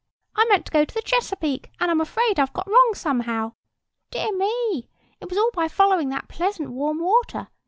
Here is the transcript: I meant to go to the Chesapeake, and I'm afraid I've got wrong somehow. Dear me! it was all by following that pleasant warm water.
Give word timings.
I 0.35 0.45
meant 0.45 0.65
to 0.65 0.71
go 0.71 0.83
to 0.83 0.93
the 0.95 1.03
Chesapeake, 1.03 1.69
and 1.79 1.91
I'm 1.91 2.01
afraid 2.01 2.39
I've 2.39 2.53
got 2.53 2.67
wrong 2.67 2.93
somehow. 2.95 3.53
Dear 4.09 4.35
me! 4.35 4.89
it 5.19 5.29
was 5.29 5.37
all 5.37 5.51
by 5.53 5.67
following 5.67 6.09
that 6.09 6.27
pleasant 6.27 6.71
warm 6.71 7.01
water. 7.03 7.49